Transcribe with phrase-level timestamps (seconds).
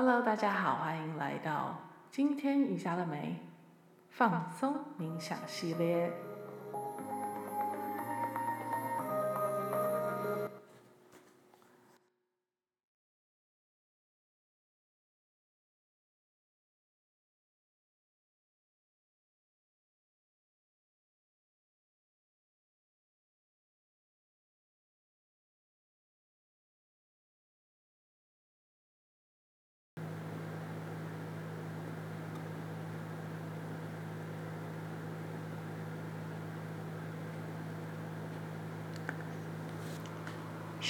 [0.00, 1.76] Hello，大家好，欢迎来到
[2.08, 3.34] 今天瑜伽了没？
[4.10, 6.12] 放松冥想系列。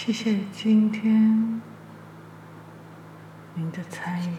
[0.01, 1.61] 谢谢今天
[3.57, 4.33] 您的参与。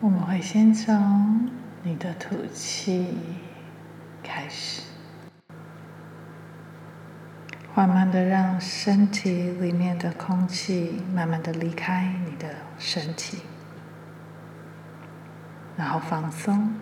[0.00, 1.50] 我们会先从
[1.82, 3.18] 你的吐气
[4.22, 4.80] 开始，
[7.74, 13.42] 缓慢的让身体里面的空气慢慢的离开你的身体，
[15.76, 16.72] 然后放松。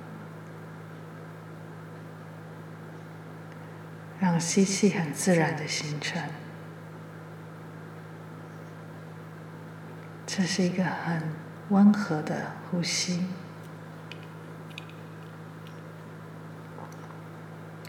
[4.20, 6.22] 让吸气很自然的形成，
[10.26, 11.22] 这是一个很
[11.70, 13.26] 温和的呼吸。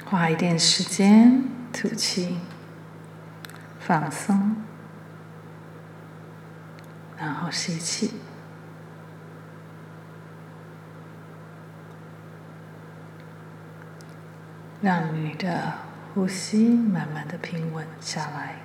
[0.06, 1.44] 花一点时间
[1.74, 2.40] 吐气，
[3.80, 4.56] 放松，
[7.18, 8.14] 然后吸气，
[14.82, 15.91] 让你的。
[16.14, 18.56] 呼吸慢慢的平稳下来，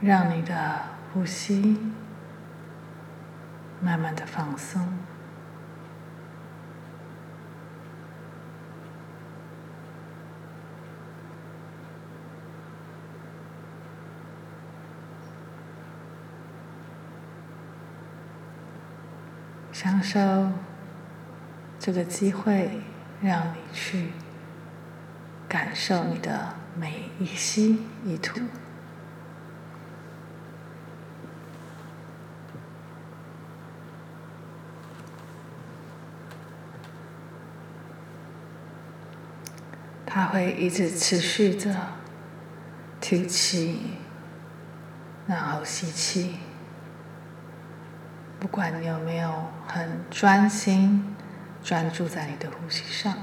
[0.00, 0.80] 让你的
[1.12, 1.78] 呼吸
[3.80, 5.09] 慢慢的放松。
[19.82, 20.52] 享受
[21.78, 22.82] 这个机会，
[23.22, 24.10] 让你去
[25.48, 28.42] 感受你的每一吸一吐。
[40.04, 41.74] 它会一直持续着
[43.00, 43.94] 吐气，
[45.26, 46.36] 然后吸气。
[48.40, 51.14] 不管你有没有很专心
[51.62, 53.14] 专注在你的呼吸上，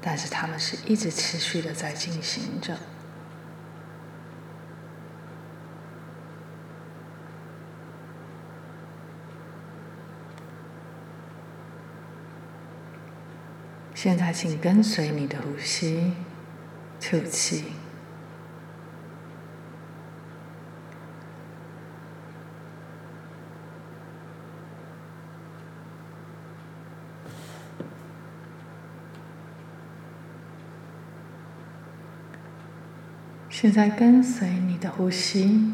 [0.00, 2.76] 但是他们是一直持续的在进行着。
[13.94, 16.12] 现在，请跟随你的呼吸，
[17.00, 17.72] 吐气。
[33.58, 35.72] 现在跟随你的呼吸，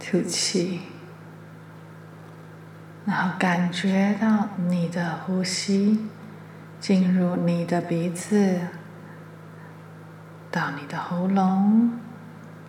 [0.00, 0.80] 吐气，
[3.04, 6.08] 然后感觉到你的呼吸
[6.80, 8.58] 进入你的鼻子，
[10.50, 11.92] 到你的喉咙，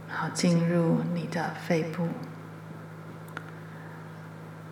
[0.07, 2.07] 然后进入你的肺部，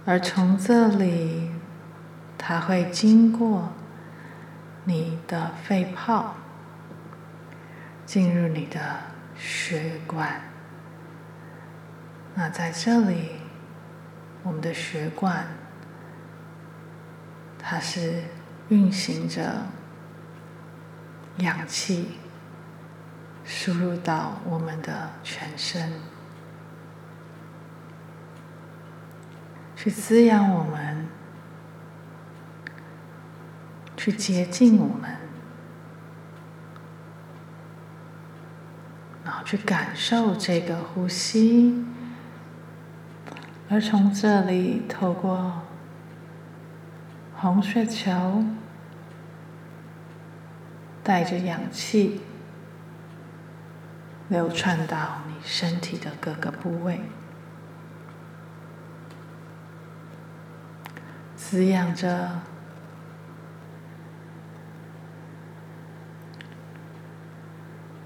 [0.06, 1.50] 而从这里，
[2.38, 3.70] 它会经过
[4.84, 6.36] 你的肺泡，
[8.06, 9.12] 进入你的。
[9.36, 10.42] 血管，
[12.36, 13.32] 那在这里，
[14.44, 15.48] 我们的血管，
[17.58, 18.24] 它是
[18.70, 19.68] 运行着
[21.38, 22.18] 氧气
[23.44, 25.94] 输入到我们的全身，
[29.76, 31.08] 去滋养我们，
[33.98, 35.23] 去洁净我们。
[39.54, 41.86] 去感受这个呼吸，
[43.70, 45.62] 而从这里透过
[47.36, 48.44] 红血球，
[51.04, 52.22] 带着氧气
[54.28, 57.02] 流窜到你身体的各个部位，
[61.36, 62.40] 滋养着、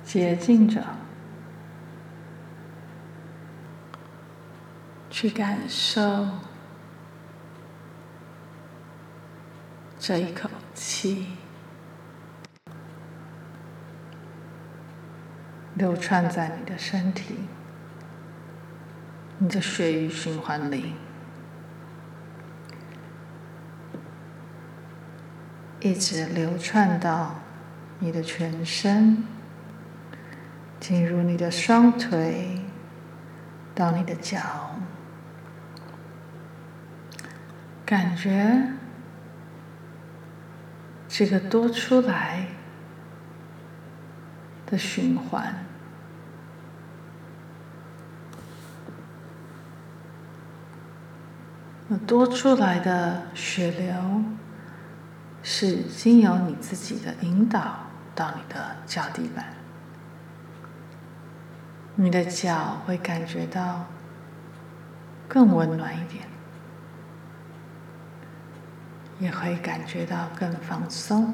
[0.04, 0.84] 洁净着。
[5.20, 6.28] 去感受
[9.98, 11.26] 这一口气。
[15.74, 17.36] 流窜在你的身体
[19.40, 20.94] 你的血液循环里
[25.80, 27.40] 一直流窜到
[27.98, 29.24] 你的全身
[30.80, 32.62] 进入你的双腿
[33.74, 34.78] 到你的脚
[37.88, 38.74] 感觉
[41.08, 42.48] 这个多出来
[44.66, 45.64] 的循环，
[51.88, 54.22] 那多出来的血流
[55.42, 59.46] 是经由你自己的引导到你的脚底板，
[61.96, 63.86] 你的脚会感觉到
[65.30, 66.28] 更温暖一点，
[69.20, 71.34] 也会感觉到更放松。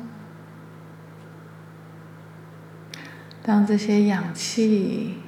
[3.42, 5.22] 当这些氧气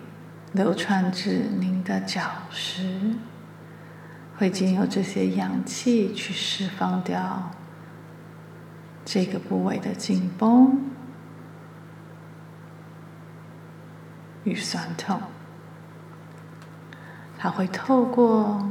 [0.54, 3.16] 流窜至您的脚时，
[4.38, 7.52] 会经由这些氧气去释放掉
[9.04, 10.92] 这个部位的紧绷
[14.46, 15.22] 与酸痛。
[17.38, 18.66] 它会透过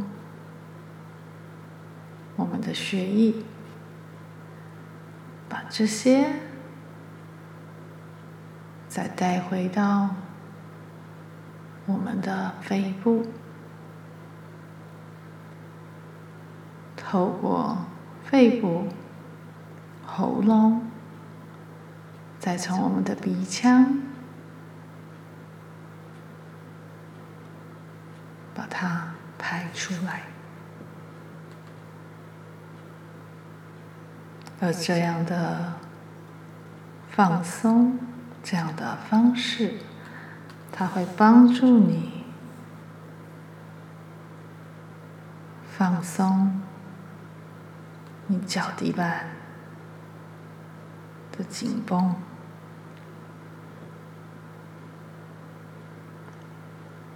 [2.37, 3.35] 我们的血液，
[5.65, 6.27] 把这些。
[8.87, 10.11] 再带回到
[11.87, 13.27] 我们的肺部，
[16.97, 17.77] 透过
[18.23, 18.87] 肺部、
[20.07, 20.89] 喉咙，
[22.39, 24.01] 再从我们的鼻腔
[28.55, 30.23] 把它排出来，
[34.65, 35.75] 而这样的
[37.11, 37.99] 放松。
[38.47, 39.79] 这样的方式，
[40.71, 42.27] 它会帮助你
[45.79, 46.61] 放松
[48.27, 49.31] 你脚底板
[51.33, 52.15] 的紧绷，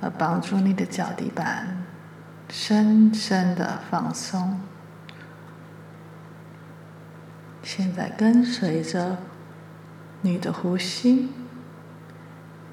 [0.01, 1.85] 而帮助你的脚底板
[2.49, 4.59] 深深的放松。
[7.69, 9.19] 现在跟随着。
[10.23, 11.29] 你的呼吸，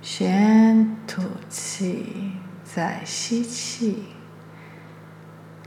[0.01, 2.31] 先吐气，
[2.63, 4.05] 再吸气，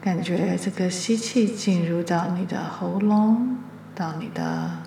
[0.00, 3.58] 感觉这个吸气进入到你的喉咙，
[3.94, 4.78] 到你的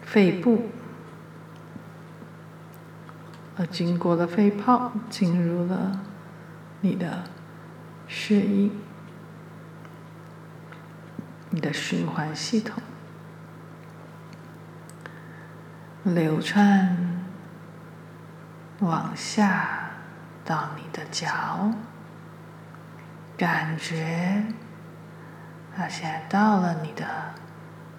[0.00, 0.70] 肺部，
[3.56, 6.00] 而经过了肺泡，进入了
[6.80, 7.24] 你的
[8.08, 8.70] 血液，
[11.54, 12.82] 你的循环系统。
[16.02, 17.22] 流窜
[18.80, 19.90] 往下
[20.44, 21.70] 到你的脚，
[23.36, 24.44] 感觉
[25.76, 27.06] 它现在到了你的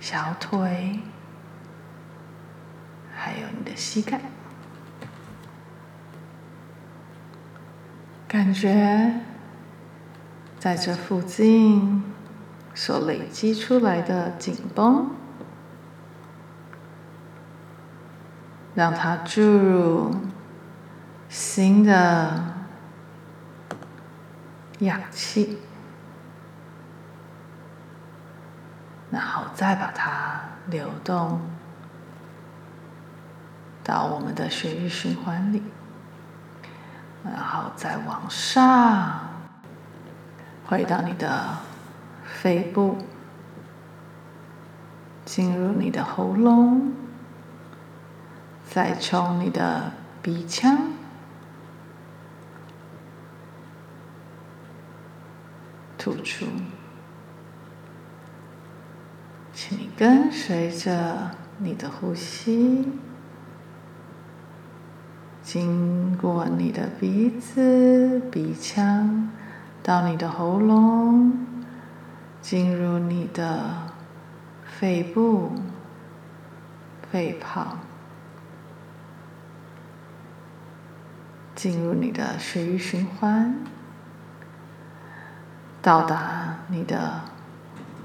[0.01, 0.99] 小腿，
[3.15, 4.19] 还有你的膝盖，
[8.27, 9.21] 感觉
[10.59, 12.03] 在这附近
[12.75, 15.09] 所累积出来的紧绷。
[18.75, 20.13] 让它注入
[21.29, 22.43] 新的
[24.79, 25.59] 氧气，
[29.09, 31.39] 然后再把它流动
[33.81, 35.63] 到我们的血液循环里，
[37.23, 39.21] 然后再往上
[40.65, 41.59] 回到你的
[42.25, 42.97] 肺部，
[45.23, 46.93] 进入你的喉咙。
[48.69, 50.77] 再从你的鼻腔。
[55.97, 56.45] 吐出，
[59.53, 62.91] 请你跟随着你的呼吸，
[65.41, 69.31] 经过你的鼻子、鼻腔，
[69.81, 71.33] 到你的喉咙，
[72.45, 73.89] 进入你的
[74.77, 75.51] 肺部、
[77.11, 77.79] 肺泡。
[81.55, 83.55] 进入你的血液循环，
[85.81, 87.21] 到达你的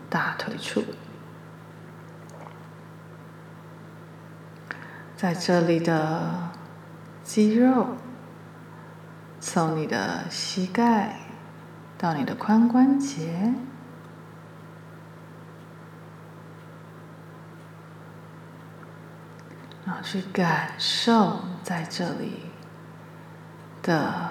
[0.09, 0.83] 大腿处，
[5.17, 6.51] 在这里的
[7.23, 7.89] 肌肉，
[9.39, 11.17] 从你的膝盖
[11.99, 13.53] 到你的髋关节，
[19.91, 22.43] 然后去感受在这里
[23.83, 24.31] 的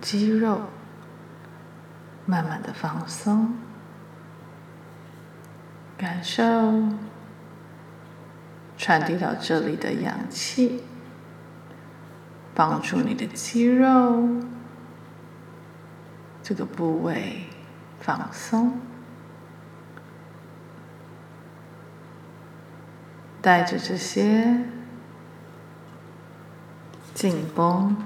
[0.00, 0.62] 肌肉
[2.24, 3.54] 慢慢的放松，
[5.98, 6.42] 感受
[8.78, 10.82] 传递到这里的氧气，
[12.54, 14.26] 帮助你的肌肉
[16.42, 17.44] 这个部位
[18.00, 18.80] 放松。
[23.42, 24.60] 带着这些
[27.12, 27.96] 紧绷，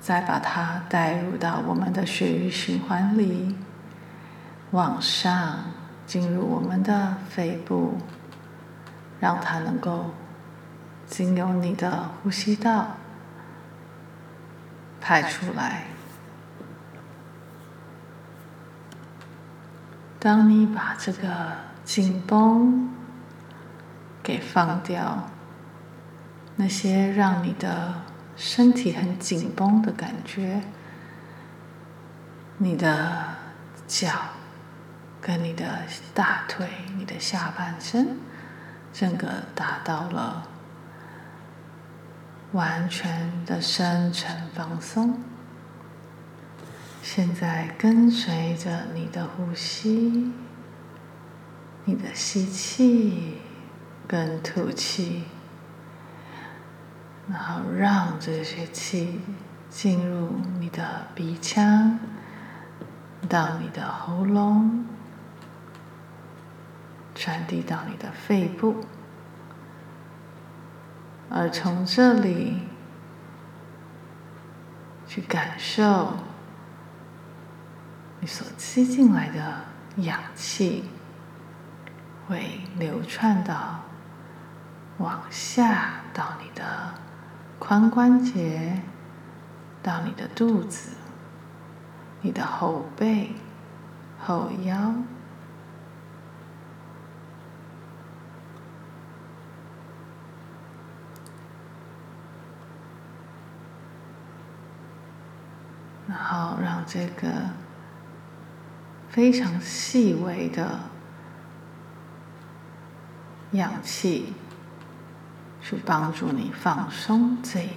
[0.00, 3.56] 再把它带入到我们的血液循环里，
[4.70, 5.64] 往上
[6.06, 7.98] 进入我们的肺部，
[9.18, 10.14] 让它能够
[11.08, 12.96] 经由你的呼吸道
[15.00, 15.86] 排出来。
[20.20, 22.88] 当你把这个紧绷，
[24.22, 25.28] 给放掉
[26.56, 28.02] 那些让你的
[28.36, 30.62] 身体很紧绷的感觉，
[32.58, 33.36] 你的
[33.86, 34.08] 脚
[35.20, 35.80] 跟你的
[36.14, 38.16] 大腿、你的下半身，
[38.92, 40.48] 整个达到了
[42.52, 45.18] 完全的深沉放松。
[47.02, 50.32] 现在跟随着你的呼吸。
[51.86, 53.38] 你的吸气
[54.08, 55.24] 跟吐气，
[57.28, 59.20] 然后让这些气
[59.68, 61.98] 进入你的鼻腔，
[63.28, 64.86] 到你的喉咙，
[67.14, 68.84] 传递到你的肺部，
[71.28, 72.60] 而从这里
[75.06, 76.14] 去感受
[78.20, 79.64] 你所吸进来的
[80.02, 80.84] 氧气。
[82.26, 83.80] 会流窜到
[84.98, 86.94] 往下到你的
[87.60, 88.80] 髋关节，
[89.82, 90.96] 到你的肚子、
[92.22, 93.34] 你的后背、
[94.18, 94.94] 后腰，
[106.06, 107.50] 然后让这个
[109.10, 110.93] 非常细微的。
[113.54, 114.34] 氧气
[115.60, 117.68] 去帮助你放松这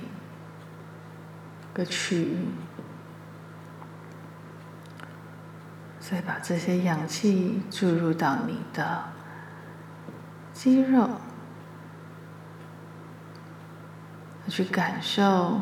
[1.74, 2.48] 个区域，
[6.00, 9.06] 再把这些氧气注入到你的
[10.54, 11.10] 肌肉，
[14.48, 15.62] 去感受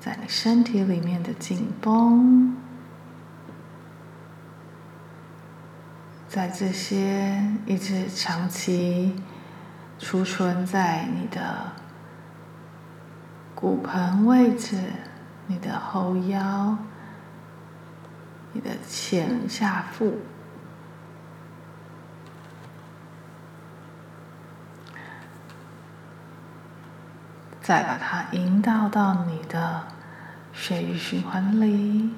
[0.00, 2.56] 在你身体里面的紧绷。
[6.28, 9.16] 在这些一直长期
[9.98, 11.72] 储存在你的
[13.54, 14.78] 骨盆位置、
[15.46, 16.76] 你的后腰、
[18.52, 20.18] 你的前下腹，
[27.62, 29.84] 再把它引导到你的
[30.52, 32.10] 血液循环里。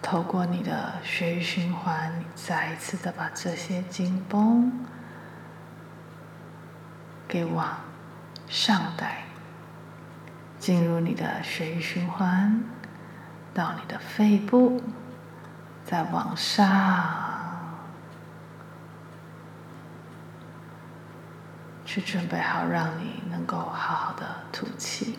[0.00, 4.72] 透过你的血液循环，你再一次的把这些紧绷
[7.26, 7.80] 给往
[8.46, 9.24] 上带，
[10.58, 12.62] 进入你的血液循环，
[13.52, 14.80] 到你的肺部，
[15.84, 16.64] 再往上，
[21.84, 25.18] 去准备好，让你能够好好的吐气，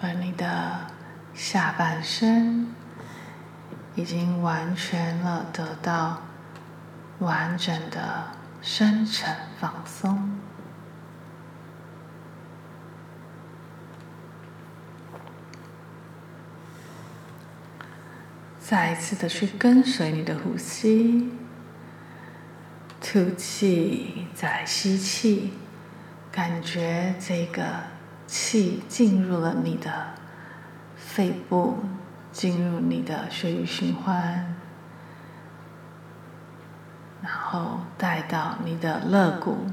[0.00, 0.97] 而你的。
[1.38, 2.66] 下半身
[3.94, 6.20] 已经完全了，得到
[7.20, 10.36] 完整的深层放松。
[18.58, 21.32] 再一次的去跟随你的呼吸，
[23.00, 25.52] 吐气，再吸气，
[26.32, 27.62] 感觉这个
[28.26, 30.17] 气进入了你的。
[31.18, 31.78] 肺部
[32.30, 34.54] 进入你的血液循环，
[37.20, 39.66] 然后带到你的肋骨，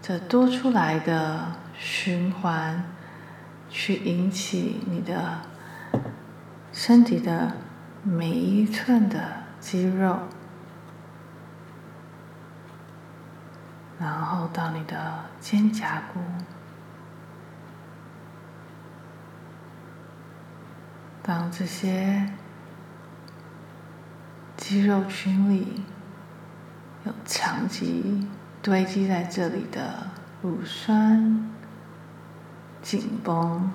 [0.00, 2.84] 这多出来的循环，
[3.68, 5.42] 去引起你的
[6.72, 7.52] 身体的
[8.02, 9.20] 每一寸的
[9.60, 10.20] 肌肉，
[13.98, 16.20] 然后到你的肩胛骨。
[21.26, 22.28] 当这些
[24.58, 25.82] 肌肉群里
[27.06, 28.28] 有长期
[28.60, 30.10] 堆积在这里的
[30.42, 31.50] 乳酸、
[32.82, 33.70] 紧绷，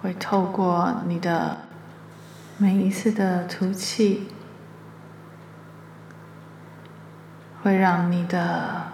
[0.00, 1.58] 会透过你的
[2.56, 4.28] 每一次的吐气，
[7.62, 8.84] 会让你的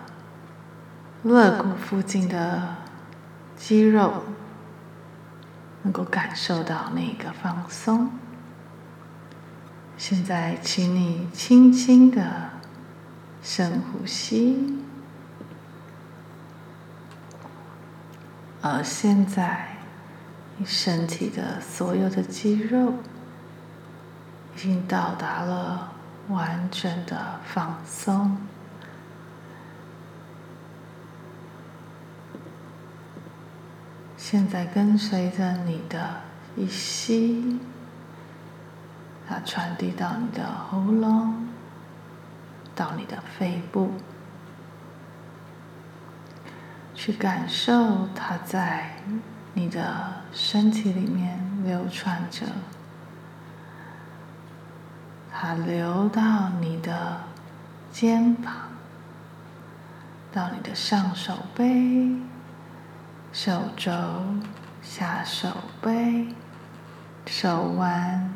[1.22, 2.74] 肋骨附近的
[3.56, 4.24] 肌肉
[5.88, 8.10] 能够感受到那个放松。
[9.96, 12.50] 现在，请你轻轻的
[13.42, 14.76] 深呼吸。
[18.60, 19.78] 而现在，
[20.58, 22.92] 你身体的所有的肌肉
[24.54, 25.90] 已经到达了
[26.28, 28.36] 完整的放松。
[34.30, 36.20] 现在跟随着你的
[36.54, 37.58] 一吸，
[39.26, 41.48] 它传递到你的喉咙，
[42.74, 43.94] 到你的肺部，
[46.94, 48.96] 去感受它在
[49.54, 52.44] 你的身体里面流传着，
[55.32, 57.22] 它流到你的
[57.90, 58.52] 肩膀，
[60.30, 62.27] 到你的上手背。
[63.32, 63.92] 手肘、
[64.82, 65.48] 下手
[65.80, 66.34] 背、
[67.26, 68.32] 手腕、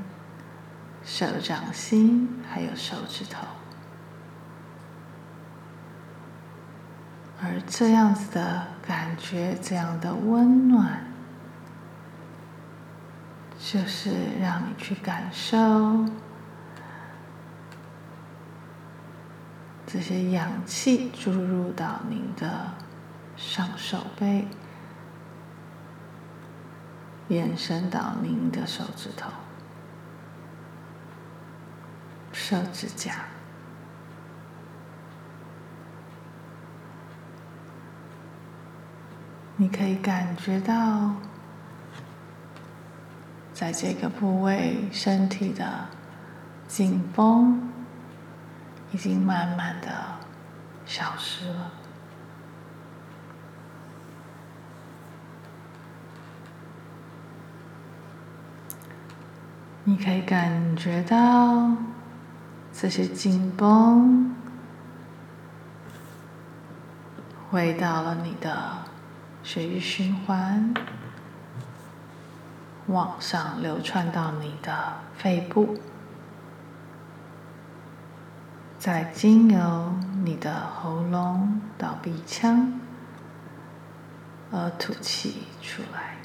[1.03, 3.47] 手掌心，还有手指头，
[7.43, 11.05] 而这样子的感觉，这样的温暖，
[13.59, 16.05] 就是让你去感受
[19.87, 22.75] 这些氧气注入到你的
[23.37, 24.47] 上手背。
[27.33, 29.31] 延伸到您的手指头、
[32.31, 33.25] 手指甲，
[39.57, 41.15] 你可以感觉到，
[43.55, 45.87] 在这个部位身体的
[46.69, 47.73] 紧绷
[48.91, 49.89] 已经慢慢的
[50.85, 51.73] 消失了。
[59.85, 61.73] 你可以感觉到
[62.73, 64.33] 这些紧绷
[67.51, 68.79] 回到了你的
[69.43, 70.73] 血液循环，
[72.87, 75.77] 往上流窜到你的肺部，
[78.79, 82.81] 再经由你的喉咙到鼻腔，
[84.53, 86.22] 而吐气出来。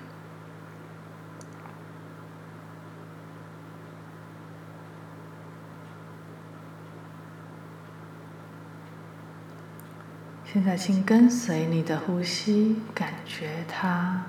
[10.49, 14.23] 现在，请跟随你的呼吸，感觉它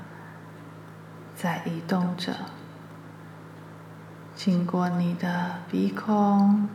[1.37, 2.35] 在移动着，
[4.35, 6.69] 经过你的鼻孔，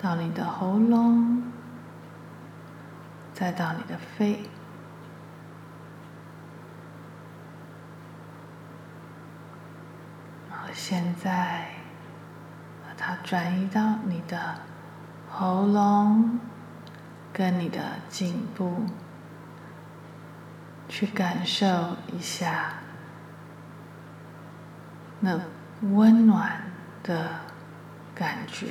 [0.00, 1.42] 到你的喉咙，
[3.34, 4.48] 再到你的肺，
[10.50, 11.66] 然后现在
[12.82, 14.56] 把它转移到你的
[15.30, 16.40] 喉咙。
[17.34, 18.86] 跟你的颈部
[20.88, 22.74] 去感受一下
[25.18, 25.40] 那
[25.80, 26.62] 温暖
[27.02, 27.40] 的
[28.14, 28.68] 感觉，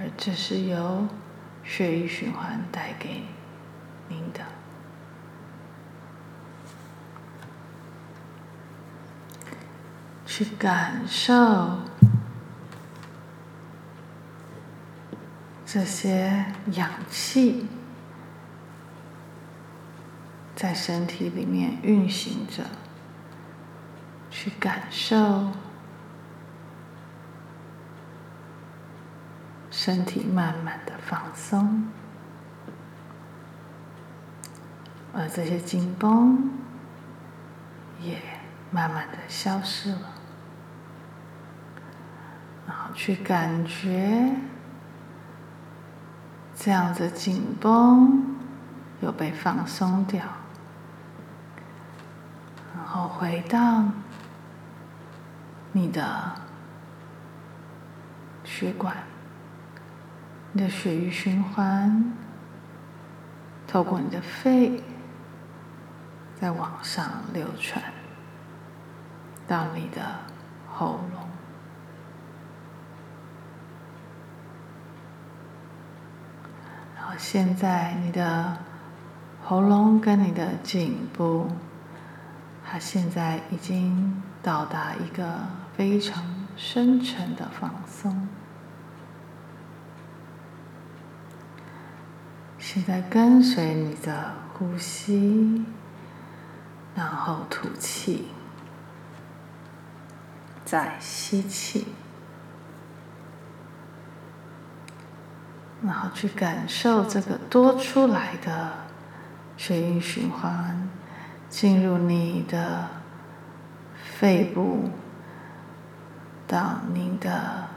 [0.00, 1.06] 而这是由
[1.62, 3.24] 血液循环带给
[4.08, 4.40] 您的。
[10.24, 11.80] 去感受。
[15.78, 17.68] 这些氧气
[20.56, 22.64] 在身体里面运行着，
[24.28, 25.52] 去感受
[29.70, 31.86] 身体慢慢的放松，
[35.14, 36.50] 而这些紧绷
[38.00, 38.18] 也
[38.72, 40.14] 慢慢的消失了，
[42.66, 44.34] 然后去感觉。
[46.60, 48.36] 这样子紧绷
[49.00, 50.20] 又被放松掉，
[52.74, 53.84] 然后回到
[55.70, 56.32] 你的
[58.42, 58.96] 血管，
[60.50, 62.12] 你的血液循环
[63.68, 64.82] 透过你的肺，
[66.34, 67.80] 再往上流传
[69.46, 70.02] 到你的
[70.68, 71.27] 喉咙。
[77.18, 78.56] 现在你的
[79.44, 81.48] 喉咙跟你的颈部，
[82.64, 85.40] 它现在已经到达一个
[85.76, 86.24] 非常
[86.56, 88.28] 深沉的放松。
[92.56, 95.64] 现在跟随你的呼吸，
[96.94, 98.28] 然后吐气，
[100.64, 101.88] 再吸气。
[105.88, 108.72] 然后去感受这个多出来的
[109.56, 110.86] 血液循环
[111.48, 112.86] 进入你的
[113.96, 114.90] 肺部，
[116.46, 117.68] 到你的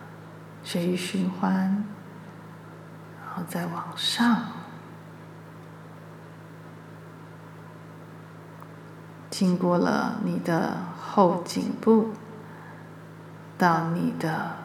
[0.61, 1.85] 血液循环，
[3.17, 4.41] 然后再往上，
[9.29, 12.09] 经过了你的后颈部，
[13.57, 14.60] 到你的。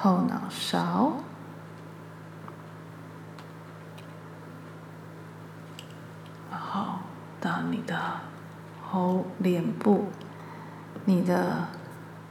[0.00, 1.12] 后脑勺，
[6.52, 7.00] 然后
[7.40, 7.98] 到你的
[8.88, 10.12] 后脸部、
[11.04, 11.66] 你的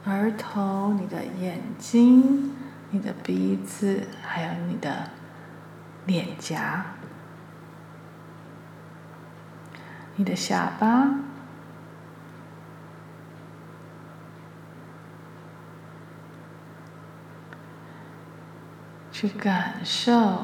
[0.06, 2.56] 额头、你的眼睛、
[2.90, 5.10] 你的鼻子，还有你的
[6.06, 6.86] 脸颊、
[10.16, 11.27] 你的下巴。
[19.20, 20.38] 去感受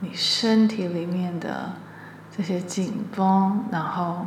[0.00, 1.72] 你身体里面的
[2.30, 4.26] 这些紧绷，然后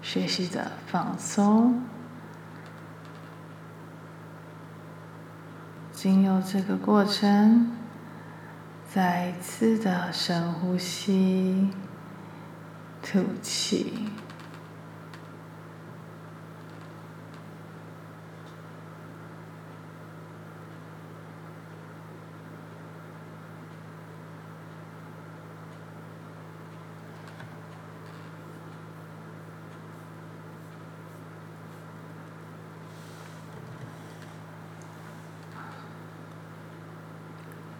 [0.00, 1.82] 学习着放松。
[5.92, 7.70] 经由这个过程，
[8.90, 11.70] 再一次的深呼吸，
[13.02, 14.08] 吐气。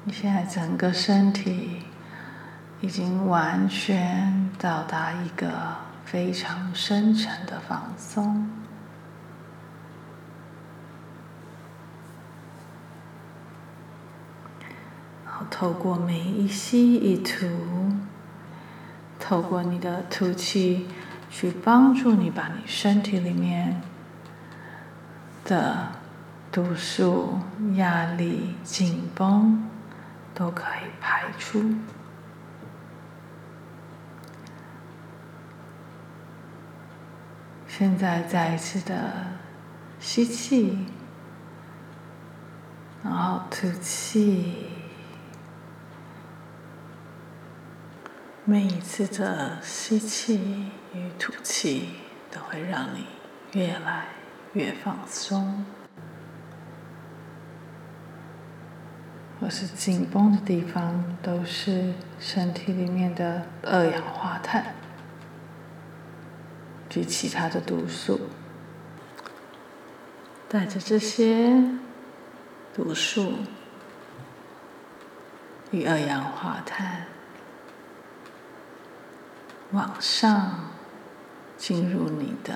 [0.08, 1.82] 你现在整个身体
[2.80, 5.52] 已经完全到达一个
[6.06, 8.48] 非常深沉的放松，
[15.26, 17.46] 然后透过每一吸一吐，
[19.20, 20.88] 透过你的吐气
[21.28, 23.82] 去帮助你把你身体里面
[25.44, 25.88] 的
[26.50, 27.40] 毒素、
[27.74, 29.67] 压力、紧绷。
[30.38, 31.60] 都可以排出。
[37.66, 39.26] 现在再一次的
[39.98, 40.86] 吸气，
[43.02, 44.70] 然后吐气。
[48.44, 51.96] 每一次的吸气与吐气
[52.30, 53.04] 都会让你
[53.52, 54.06] 越来
[54.52, 55.66] 越放松。
[59.40, 64.74] 或是紧绷的地方，都是身体里面的二氧化碳
[66.88, 68.20] 及其他的毒素，
[70.48, 71.62] 带着这些
[72.74, 73.34] 毒素
[75.70, 77.06] 与二氧化碳
[79.70, 80.70] 往上
[81.56, 82.54] 进入你的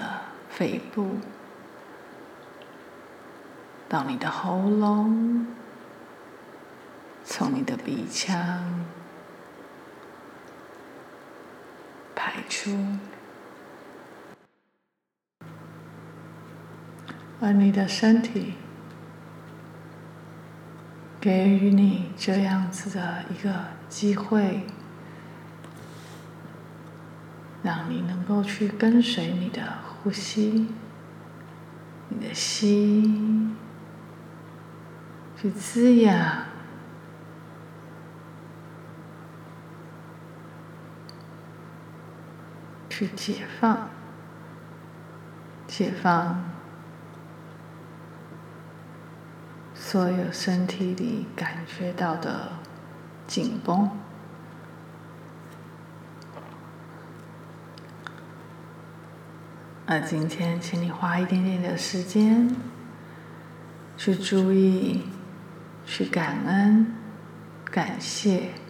[0.49, 1.18] 肺部，
[3.88, 5.47] 到你的喉咙。
[7.24, 8.85] 从你的鼻腔
[12.14, 12.70] 排出，
[17.40, 18.54] 而你的身体
[21.20, 23.52] 给予你这样子的一个
[23.88, 24.66] 机会，
[27.62, 30.68] 让你能够去跟随你的呼吸，
[32.08, 33.50] 你的吸，
[35.40, 36.51] 去滋养。
[43.02, 43.88] 去解放，
[45.66, 46.44] 解放
[49.74, 52.52] 所有身体里感觉到的
[53.26, 53.90] 紧绷。
[59.86, 62.54] 那今天，请你花一点点的时间，
[63.96, 65.08] 去注意，
[65.84, 66.94] 去感恩，
[67.64, 68.62] 感谢。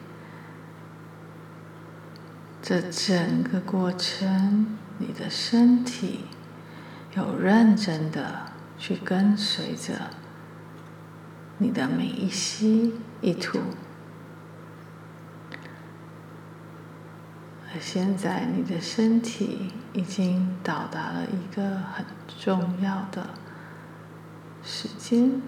[2.62, 6.20] 这整个过程你的身体
[7.16, 10.10] 有认真的去跟随着
[11.58, 13.58] 你的每一吸一吐。
[17.74, 22.06] 而现在你的身体已经到达了一个很
[22.38, 23.30] 重要的
[24.62, 25.42] 时间。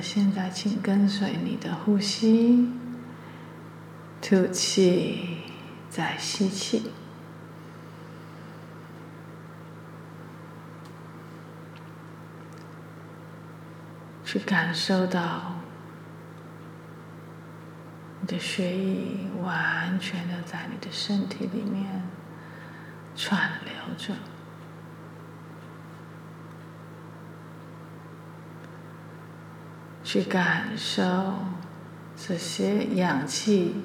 [0.00, 2.70] 现在，请跟随你的呼吸，
[4.20, 5.38] 吐气，
[5.88, 6.90] 再吸气，
[14.24, 15.56] 去感受到
[18.20, 22.02] 你的血液完全的在你的身体里面
[23.14, 24.14] 串流着。
[30.06, 31.02] 去感受
[32.16, 33.82] 这些氧气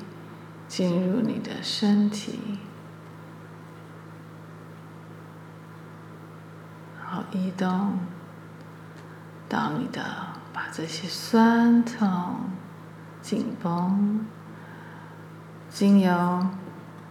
[0.67, 2.59] 进入你的身体，
[6.99, 7.97] 然后移动
[9.49, 10.03] 到你的，
[10.53, 12.35] 把这些酸痛、
[13.23, 14.23] 紧绷，
[15.71, 16.45] 经由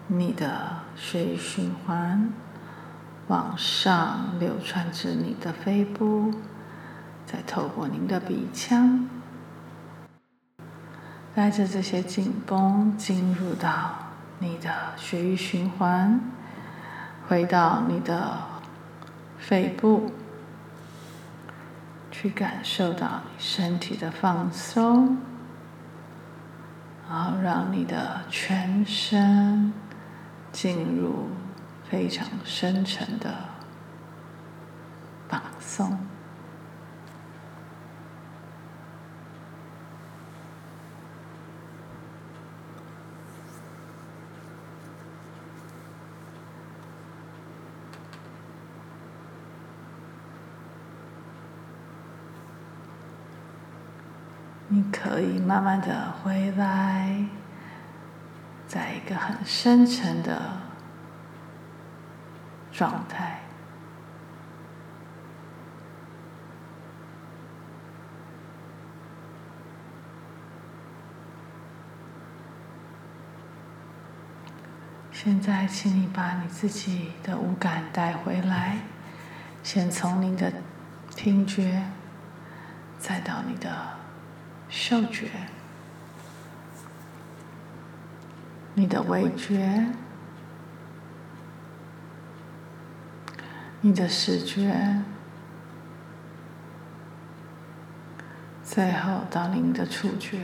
[0.07, 2.33] 你的血液循环
[3.27, 6.33] 往上流传至你的肺部。
[7.31, 9.09] 再透过您的鼻腔，
[11.33, 13.95] 带着这些紧绷进入到
[14.40, 16.21] 你的血液循环，
[17.29, 18.37] 回到你的
[19.38, 20.11] 肺部，
[22.11, 25.19] 去感受到你身体的放松，
[27.09, 29.73] 然后让你的全身
[30.51, 31.29] 进入
[31.88, 33.33] 非常深沉的
[35.29, 35.97] 放松。
[54.73, 54.85] 你
[55.20, 57.26] 可以慢慢的回来，
[58.66, 60.40] 在一个很深沉的
[62.72, 63.40] 状态。
[75.12, 78.78] 现在，请你把你自己的五感带回来，
[79.62, 80.50] 先从你的
[81.14, 81.83] 听觉，
[82.98, 84.00] 再到你的。
[84.70, 85.28] 嗅觉，
[88.74, 89.87] 你的味觉，
[93.80, 95.02] 你的视觉，
[98.62, 100.38] 最后到你的触觉，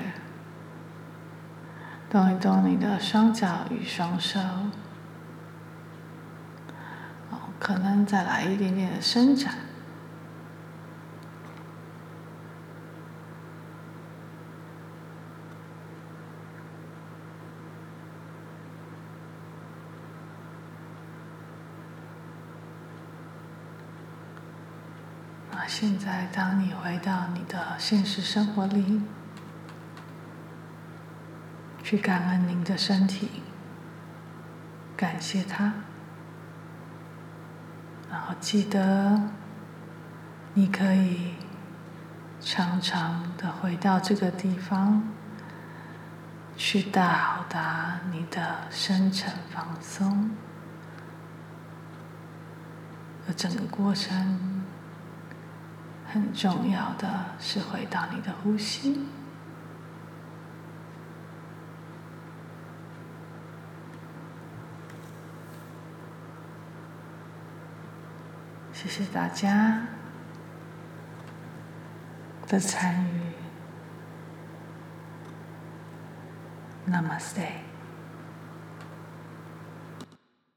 [2.10, 4.40] 动一动你的双脚与双手，
[7.30, 9.54] 哦可能再来一点点的伸展。
[25.66, 29.02] 现在，当你回到你的现实生活里，
[31.82, 33.42] 去感恩您的身体，
[34.96, 35.72] 感谢它，
[38.10, 39.20] 然后记得，
[40.54, 41.34] 你可以
[42.40, 45.02] 常常的回到这个地方，
[46.56, 50.30] 去到达你的深层放松，
[53.28, 54.55] 而整个过程。
[56.12, 59.06] 很重要的是回到你的呼吸。
[68.72, 69.86] 谢谢大家
[72.46, 73.26] 的参与。
[76.88, 77.65] Namaste。